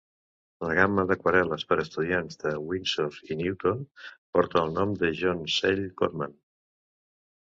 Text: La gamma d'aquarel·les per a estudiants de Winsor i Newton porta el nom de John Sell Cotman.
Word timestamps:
La 0.67 0.75
gamma 0.77 1.03
d'aquarel·les 1.09 1.65
per 1.73 1.75
a 1.79 1.83
estudiants 1.83 2.39
de 2.43 2.53
Winsor 2.71 3.19
i 3.35 3.37
Newton 3.41 3.83
porta 4.37 4.61
el 4.67 4.73
nom 4.79 4.95
de 5.03 5.11
John 5.21 5.43
Sell 5.57 5.83
Cotman. 6.01 6.33